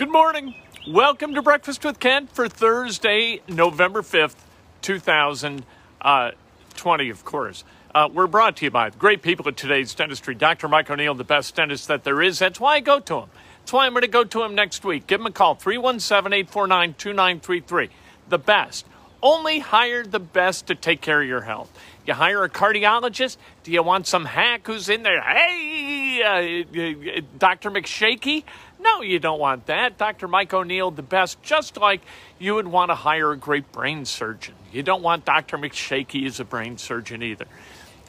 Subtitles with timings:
[0.00, 0.54] Good morning.
[0.88, 4.36] Welcome to Breakfast with Kent for Thursday, November 5th,
[4.80, 7.64] 2020, of course.
[7.94, 10.34] Uh, we're brought to you by the great people at today's dentistry.
[10.34, 10.68] Dr.
[10.68, 12.38] Mike O'Neill, the best dentist that there is.
[12.38, 13.28] That's why I go to him.
[13.58, 15.06] That's why I'm going to go to him next week.
[15.06, 17.90] Give him a call, 317 849 2933.
[18.30, 18.86] The best.
[19.22, 21.70] Only hire the best to take care of your health.
[22.06, 23.36] You hire a cardiologist?
[23.64, 25.20] Do you want some hack who's in there?
[25.20, 27.70] Hey, uh, uh, Dr.
[27.70, 28.44] McShaky?
[28.80, 29.98] No, you don't want that.
[29.98, 30.26] Dr.
[30.28, 32.00] Mike O'Neill, the best, just like
[32.38, 34.54] you would want to hire a great brain surgeon.
[34.72, 35.58] You don't want Dr.
[35.58, 37.46] McShaky as a brain surgeon either.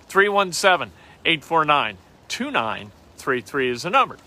[0.07, 0.93] 317
[1.25, 1.97] 849
[2.27, 4.17] 2933 is the number.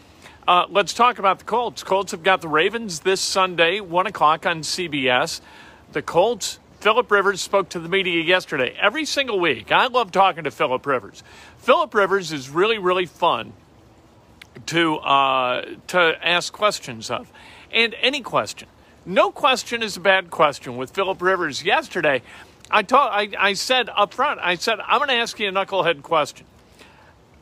[0.46, 1.82] Uh, let's talk about the Colts.
[1.82, 5.40] Colts have got the Ravens this Sunday, 1 o'clock on CBS.
[5.92, 8.76] The Colts Philip Rivers spoke to the media yesterday.
[8.78, 11.22] Every single week, I love talking to Philip Rivers.
[11.56, 13.54] Philip Rivers is really, really fun
[14.66, 17.30] to uh, to ask questions of,
[17.72, 18.68] and any question.
[19.06, 21.62] No question is a bad question with Philip Rivers.
[21.62, 22.22] Yesterday,
[22.70, 25.52] I told I, I said up front, I said I'm going to ask you a
[25.52, 26.46] knucklehead question.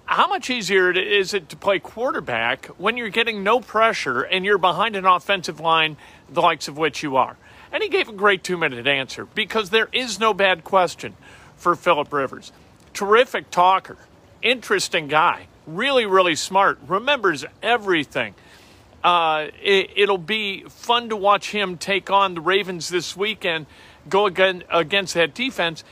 [0.04, 4.58] How much easier is it to play quarterback when you're getting no pressure and you're
[4.58, 5.96] behind an offensive line
[6.28, 7.36] the likes of which you are?
[7.70, 11.14] And he gave a great two minute answer because there is no bad question
[11.56, 12.52] for Philip Rivers.
[12.92, 13.96] Terrific talker,
[14.42, 18.34] interesting guy, really, really smart, remembers everything.
[19.02, 23.66] Uh, it, will be fun to watch him take on the Ravens this weekend,
[24.08, 25.82] go again against that defense,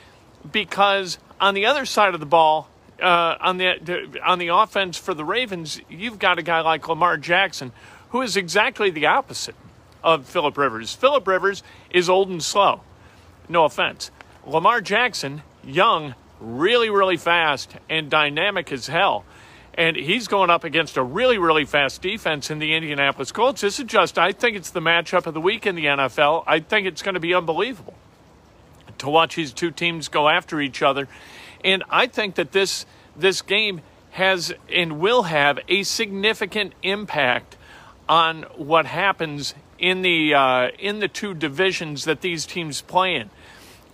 [0.51, 2.69] because on the other side of the ball,
[3.03, 7.17] uh, on the on the offense for the Ravens, you've got a guy like Lamar
[7.17, 7.73] Jackson,
[8.11, 9.57] who is exactly the opposite
[10.05, 10.95] of Philip Rivers.
[10.95, 12.83] Philip Rivers is old and slow.
[13.49, 14.11] No offense.
[14.47, 19.25] Lamar Jackson, young, really, really fast, and dynamic as hell.
[19.75, 23.61] And he's going up against a really, really fast defense in the Indianapolis Colts.
[23.61, 26.45] This is just, I think it's the matchup of the week in the NFL.
[26.47, 27.95] I think it's going to be unbelievable
[28.99, 31.09] to watch these two teams go after each other.
[31.65, 32.87] And I think that this
[33.17, 33.81] this game
[34.13, 37.57] has and will have a significant impact
[38.09, 43.31] on what happens in the uh, in the two divisions that these teams play in.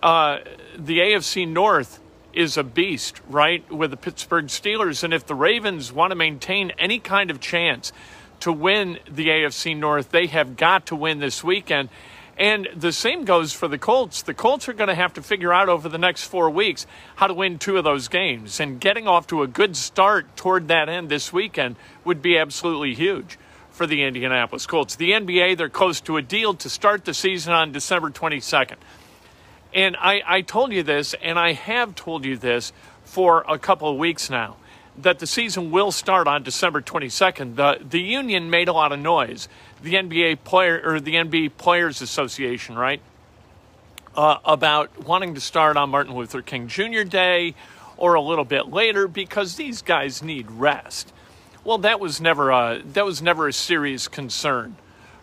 [0.03, 0.39] Uh,
[0.77, 2.01] the AFC North
[2.37, 6.71] is a beast, right, with the Pittsburgh Steelers, and if the Ravens want to maintain
[6.79, 7.93] any kind of chance
[8.41, 11.89] to win the AFC North, they have got to win this weekend.
[12.39, 14.21] And the same goes for the Colts.
[14.21, 17.27] The Colts are going to have to figure out over the next four weeks how
[17.27, 18.61] to win two of those games.
[18.61, 22.95] And getting off to a good start toward that end this weekend would be absolutely
[22.95, 23.39] huge
[23.71, 24.97] for the Indianapolis Colts.
[24.97, 28.77] The NBA, they're close to a deal to start the season on December 22nd.
[29.77, 32.73] And I, I told you this, and I have told you this
[33.05, 34.57] for a couple of weeks now,
[34.97, 37.57] that the season will start on December 22nd.
[37.57, 39.51] The, the union made a lot of noise.
[39.83, 43.03] The NBA player or the NBA Players Association, right?
[44.17, 47.03] Uh, about wanting to start on Martin Luther King Jr.
[47.03, 47.55] Day
[47.99, 51.13] or a little bit later because these guys need rest.
[51.65, 54.77] Well, that was never a that was never a serious concern.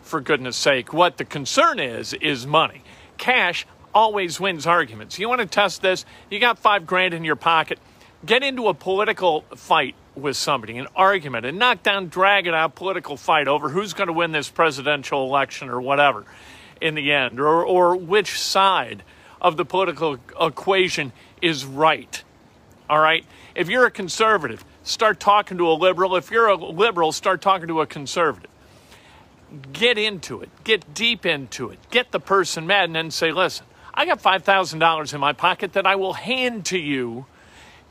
[0.03, 2.83] For goodness sake, what the concern is is money.
[3.17, 5.19] Cash always wins arguments.
[5.19, 6.05] You want to test this?
[6.29, 7.79] You got five grand in your pocket.
[8.25, 13.17] Get into a political fight with somebody, an argument, a knockdown, drag it out political
[13.17, 16.25] fight over who's going to win this presidential election or whatever
[16.79, 19.03] in the end, or, or which side
[19.41, 21.11] of the political equation
[21.41, 22.23] is right.
[22.89, 23.25] All right?
[23.55, 26.15] If you're a conservative, start talking to a liberal.
[26.15, 28.49] If you're a liberal, start talking to a conservative.
[29.71, 33.65] Get into it, get deep into it, get the person mad, and then say, listen,
[33.93, 37.25] I got $5,000 in my pocket that I will hand to you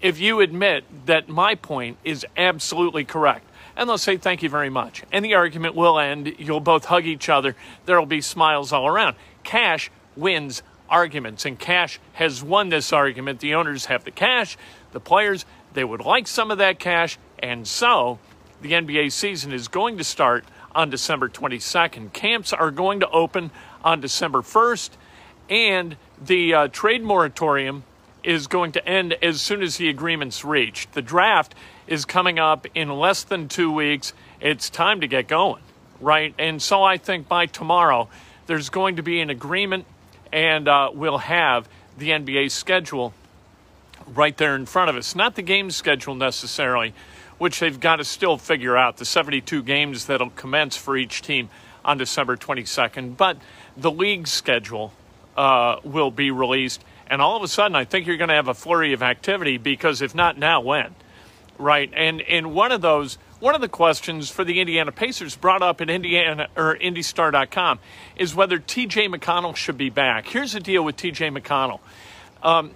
[0.00, 3.46] if you admit that my point is absolutely correct.
[3.76, 5.02] And they'll say, thank you very much.
[5.12, 6.34] And the argument will end.
[6.38, 7.56] You'll both hug each other.
[7.86, 9.16] There'll be smiles all around.
[9.44, 13.40] Cash wins arguments, and cash has won this argument.
[13.40, 14.58] The owners have the cash,
[14.92, 18.18] the players they would like some of that cash, and so
[18.60, 22.12] the NBA season is going to start on December 22nd.
[22.12, 23.50] Camps are going to open
[23.82, 24.90] on December 1st,
[25.52, 27.84] and the uh, trade moratorium
[28.24, 30.94] is going to end as soon as the agreement's reached.
[30.94, 31.54] The draft
[31.86, 34.14] is coming up in less than two weeks.
[34.40, 35.62] It's time to get going,
[36.00, 36.34] right?
[36.38, 38.08] And so I think by tomorrow,
[38.46, 39.84] there's going to be an agreement,
[40.32, 41.68] and uh, we'll have
[41.98, 43.12] the NBA schedule
[44.06, 45.14] right there in front of us.
[45.14, 46.94] Not the game schedule necessarily,
[47.36, 51.50] which they've got to still figure out the 72 games that'll commence for each team
[51.84, 53.36] on December 22nd, but
[53.76, 54.94] the league schedule
[55.36, 56.84] uh, will be released.
[57.06, 59.58] And all of a sudden, I think you're going to have a flurry of activity
[59.58, 60.94] because if not now, when?
[61.58, 61.90] Right?
[61.94, 65.80] And, and one of those one of the questions for the Indiana Pacers brought up
[65.80, 67.80] at Indiana or IndyStar.com
[68.14, 69.08] is whether T.J.
[69.08, 70.28] McConnell should be back.
[70.28, 71.30] Here's the deal with T.J.
[71.30, 71.80] McConnell.
[72.40, 72.70] Um,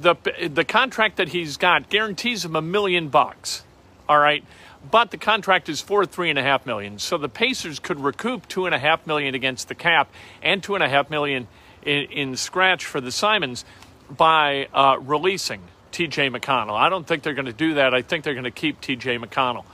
[0.00, 0.14] the
[0.48, 3.62] the contract that he's got guarantees him a million bucks.
[4.08, 4.42] All right,
[4.90, 6.98] but the contract is for three and a half million.
[6.98, 10.10] So the Pacers could recoup two and a half million against the cap
[10.42, 11.46] and two and a half million
[11.86, 13.64] in, in scratch for the Simons
[14.10, 15.62] by uh, releasing
[15.92, 16.30] T.J.
[16.30, 16.76] McConnell.
[16.76, 17.94] I don't think they're going to do that.
[17.94, 19.18] I think they're going to keep T.J.
[19.18, 19.64] McConnell.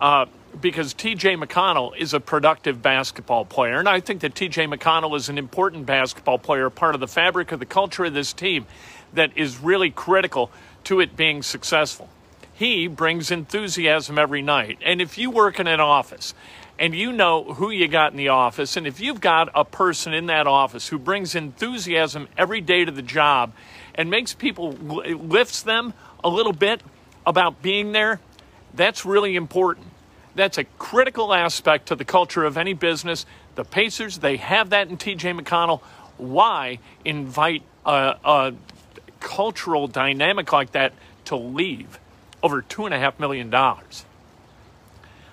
[0.00, 0.26] Uh,
[0.60, 3.78] because TJ McConnell is a productive basketball player.
[3.78, 7.52] And I think that TJ McConnell is an important basketball player, part of the fabric
[7.52, 8.66] of the culture of this team
[9.12, 10.50] that is really critical
[10.84, 12.08] to it being successful.
[12.54, 14.78] He brings enthusiasm every night.
[14.82, 16.34] And if you work in an office
[16.78, 20.14] and you know who you got in the office, and if you've got a person
[20.14, 23.52] in that office who brings enthusiasm every day to the job
[23.94, 25.92] and makes people, lifts them
[26.22, 26.82] a little bit
[27.26, 28.20] about being there,
[28.74, 29.86] that's really important.
[30.34, 33.26] That's a critical aspect to the culture of any business.
[33.56, 35.80] The Pacers, they have that in TJ McConnell.
[36.16, 38.54] Why invite a, a
[39.20, 40.92] cultural dynamic like that
[41.26, 41.98] to leave
[42.42, 43.52] over $2.5 million.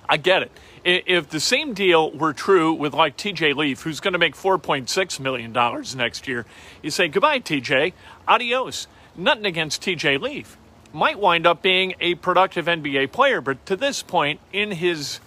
[0.07, 0.51] I get it.
[0.85, 5.19] If the same deal were true with like TJ Leaf, who's going to make $4.6
[5.19, 5.51] million
[5.97, 6.45] next year,
[6.83, 7.93] you say, goodbye, TJ,
[8.27, 8.85] adios.
[9.17, 10.57] Nothing against TJ Leaf.
[10.93, 15.19] Might wind up being a productive NBA player, but to this point in his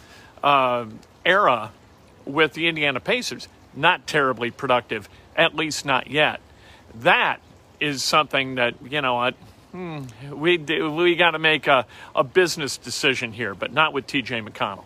[0.45, 0.87] uh,
[1.27, 1.73] era
[2.25, 6.41] with the Indiana Pacers, not terribly productive, at least not yet.
[6.95, 7.41] That
[7.81, 9.31] is something that you know
[9.73, 11.85] hmm, we we got to make a,
[12.15, 14.41] a business decision here, but not with T.J.
[14.43, 14.85] McConnell.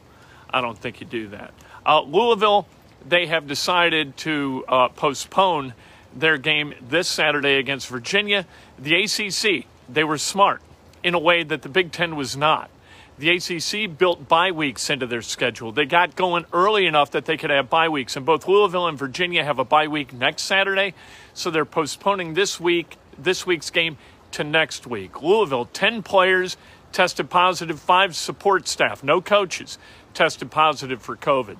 [0.53, 1.53] I don't think you do that.
[1.85, 2.67] Uh, Louisville,
[3.07, 5.75] they have decided to uh, postpone
[6.15, 8.47] their game this Saturday against Virginia.
[8.79, 10.61] The ACC, they were smart
[11.03, 12.71] in a way that the Big Ten was not.
[13.19, 15.71] The ACC built bye weeks into their schedule.
[15.71, 18.17] They got going early enough that they could have bye weeks.
[18.17, 20.95] And both Louisville and Virginia have a bye week next Saturday.
[21.35, 23.97] So they're postponing this week, this week's game
[24.33, 25.23] to next week.
[25.23, 26.57] Louisville, 10 players
[26.91, 29.79] tested positive, five support staff, no coaches
[30.15, 31.59] tested positive for COVID.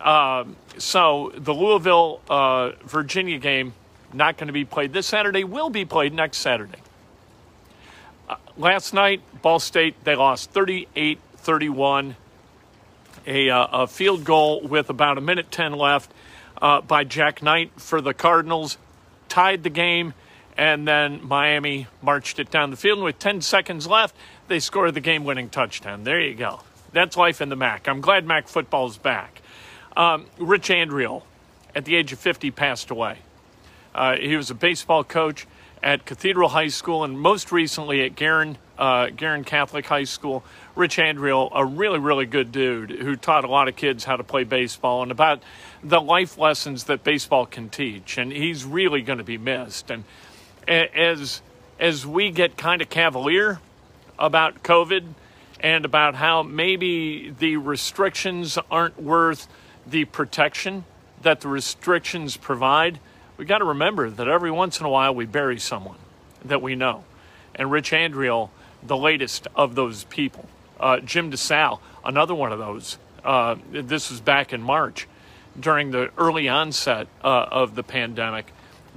[0.00, 3.74] Um, so the Louisville uh, Virginia game,
[4.12, 6.78] not going to be played this Saturday, will be played next Saturday.
[8.28, 12.16] Uh, last night, Ball State, they lost 38 31.
[13.26, 16.10] A, uh, a, field goal with about a minute 10 left
[16.60, 18.78] uh, by Jack Knight for the Cardinals
[19.28, 20.14] tied the game,
[20.56, 22.98] and then Miami marched it down the field.
[22.98, 24.14] And with 10 seconds left,
[24.48, 26.04] they scored the game winning touchdown.
[26.04, 26.60] There you go.
[26.92, 27.88] That's life in the MAC.
[27.88, 29.42] I'm glad MAC football's back.
[29.96, 31.22] Um, Rich Andriole,
[31.74, 33.18] at the age of 50, passed away.
[33.94, 35.46] Uh, he was a baseball coach
[35.82, 40.44] at Cathedral High School and most recently at Guerin, uh, Guerin Catholic High School.
[40.76, 44.24] Rich Andriole, a really, really good dude who taught a lot of kids how to
[44.24, 45.42] play baseball and about
[45.82, 48.18] the life lessons that baseball can teach.
[48.18, 49.90] And he's really going to be missed.
[49.90, 50.04] And
[50.68, 51.42] as
[51.78, 53.58] as we get kind of cavalier
[54.18, 55.14] about COVID
[55.60, 59.46] and about how maybe the restrictions aren't worth
[59.86, 60.84] the protection
[61.22, 62.98] that the restrictions provide,
[63.36, 65.98] we got to remember that every once in a while we bury someone
[66.44, 67.04] that we know.
[67.54, 68.50] And Rich Andriole,
[68.82, 70.48] the latest of those people.
[70.78, 72.98] Uh, Jim DeSalle, another one of those.
[73.22, 75.06] Uh, this was back in March
[75.58, 78.46] during the early onset uh, of the pandemic.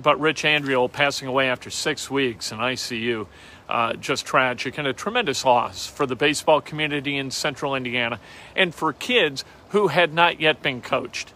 [0.01, 3.27] But Rich Andriole passing away after six weeks in ICU,
[3.69, 8.19] uh, just tragic and a tremendous loss for the baseball community in central Indiana
[8.55, 11.33] and for kids who had not yet been coached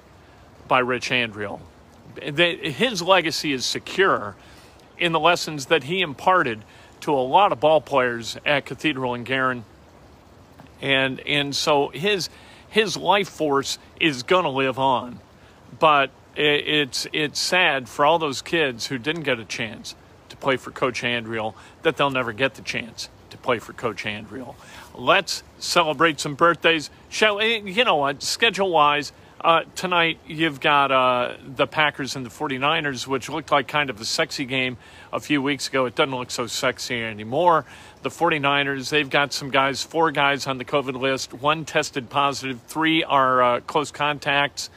[0.68, 1.62] by Rich Andriole.
[2.22, 4.36] his legacy is secure
[4.98, 6.64] in the lessons that he imparted
[7.02, 9.64] to a lot of ball players at Cathedral and Guerin.
[10.82, 12.30] And, and so his
[12.70, 15.20] his life force is going to live on.
[15.80, 19.96] But it's it's sad for all those kids who didn't get a chance
[20.30, 24.04] to play for Coach Andriole that they'll never get the chance to play for Coach
[24.04, 24.56] Andriole.
[24.96, 26.90] Let's celebrate some birthdays.
[27.10, 28.24] Shall you know what?
[28.24, 33.68] Schedule wise, uh, tonight you've got uh, the Packers and the 49ers, which looked like
[33.68, 34.78] kind of a sexy game
[35.14, 35.86] a few weeks ago.
[35.86, 37.66] It doesn't look so sexy anymore.
[38.02, 41.34] The 49ers, they've got some guys, four guys on the COVID list.
[41.34, 44.70] One tested positive, three are uh, close contacts.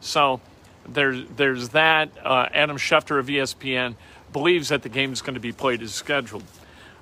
[0.00, 0.40] So
[0.88, 2.10] there's, there's that.
[2.22, 3.94] Uh, Adam Schefter of ESPN
[4.32, 6.44] believes that the game is going to be played as scheduled.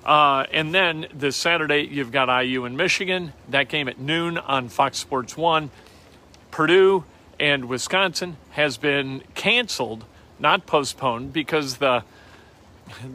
[0.05, 3.33] Uh, and then this Saturday, you've got IU in Michigan.
[3.49, 5.71] That game at noon on Fox Sports 1.
[6.51, 7.03] Purdue
[7.39, 10.05] and Wisconsin has been canceled,
[10.39, 12.03] not postponed, because the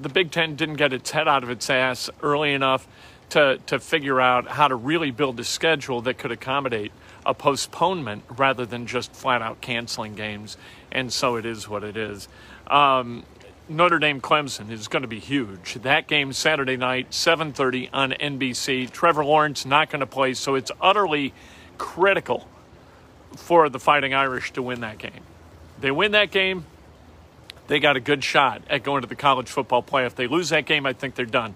[0.02, 2.88] the Big Ten didn't get its head out of its ass early enough
[3.30, 6.92] to, to figure out how to really build a schedule that could accommodate
[7.24, 10.56] a postponement rather than just flat out canceling games.
[10.90, 12.28] And so it is what it is.
[12.66, 13.24] Um,
[13.68, 15.74] Notre Dame Clemson is going to be huge.
[15.74, 18.90] That game Saturday night, 7:30 on NBC.
[18.90, 21.32] Trevor Lawrence not going to play, so it's utterly
[21.78, 22.48] critical
[23.36, 25.22] for the Fighting Irish to win that game.
[25.80, 26.64] They win that game,
[27.68, 30.16] they got a good shot at going to the college football playoff.
[30.16, 31.54] They lose that game, I think they're done.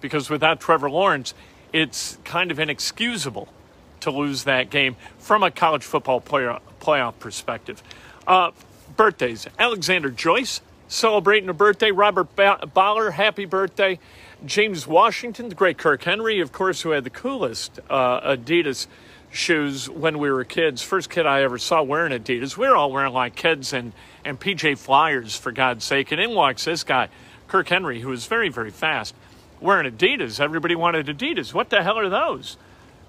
[0.00, 1.34] Because without Trevor Lawrence,
[1.74, 3.48] it's kind of inexcusable
[4.02, 7.82] to lose that game from a college football playoff perspective.
[8.26, 8.52] Uh,
[8.96, 11.90] birthdays Alexander Joyce, celebrating a birthday.
[11.90, 13.98] Robert Baller, happy birthday.
[14.44, 18.86] James Washington, the great Kirk Henry, of course, who had the coolest uh, Adidas
[19.30, 20.82] shoes when we were kids.
[20.82, 22.56] First kid I ever saw wearing Adidas.
[22.56, 23.92] We were all wearing like kids and,
[24.24, 26.12] and PF Flyers, for God's sake.
[26.12, 27.08] And in walks this guy,
[27.48, 29.14] Kirk Henry, who was very, very fast,
[29.60, 30.40] wearing Adidas.
[30.40, 31.54] Everybody wanted Adidas.
[31.54, 32.56] What the hell are those?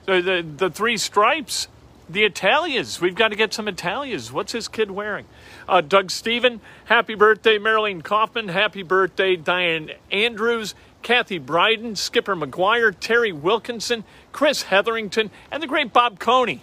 [0.05, 1.67] The, the, the three stripes
[2.09, 2.99] the Italians.
[2.99, 4.31] We've got to get some Italians.
[4.31, 5.25] What's this kid wearing?
[5.67, 7.57] Uh, Doug Steven, happy birthday.
[7.57, 9.35] Marilyn Kaufman, happy birthday.
[9.35, 16.61] Diane Andrews, Kathy Bryden, Skipper McGuire, Terry Wilkinson, Chris Hetherington, and the great Bob Coney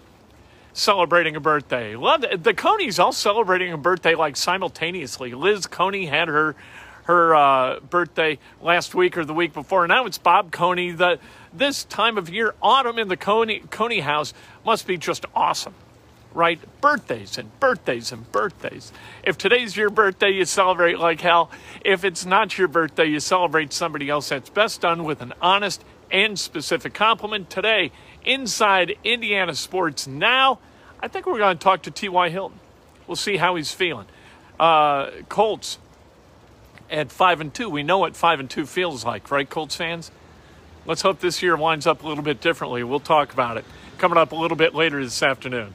[0.73, 1.97] celebrating a birthday.
[1.97, 2.21] Love.
[2.21, 5.35] The Coneys all celebrating a birthday like simultaneously.
[5.35, 6.55] Liz Coney had her
[7.05, 9.87] her uh, birthday last week or the week before.
[9.89, 10.93] Now it's Bob Coney.
[10.93, 11.19] The
[11.53, 14.33] this time of year, autumn in the Coney, Coney house
[14.65, 15.75] must be just awesome,
[16.33, 16.59] right?
[16.81, 18.93] Birthdays and birthdays and birthdays.
[19.23, 21.51] If today's your birthday, you celebrate like hell.
[21.85, 24.29] If it's not your birthday, you celebrate somebody else.
[24.29, 27.51] That's best done with an honest and specific compliment.
[27.51, 27.93] Today,
[28.25, 30.59] inside Indiana Sports Now,
[31.01, 32.29] I think we're going to talk to T.Y.
[32.31, 32.59] Hilton.
[33.07, 34.07] We'll see how he's feeling.
[34.59, 35.79] Uh, Colts
[36.91, 37.71] at five and two.
[37.71, 40.11] We know what five and two feels like, right, Colts fans?
[40.87, 42.83] Let's hope this year winds up a little bit differently.
[42.83, 43.65] We'll talk about it
[43.99, 45.75] coming up a little bit later this afternoon.